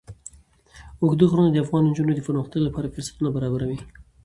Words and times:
اوږده 1.01 1.25
غرونه 1.31 1.49
د 1.51 1.57
افغان 1.63 1.83
نجونو 1.89 2.11
د 2.15 2.19
پرمختګ 2.27 2.59
لپاره 2.63 2.91
فرصتونه 2.95 3.29
برابروي. 3.35 3.77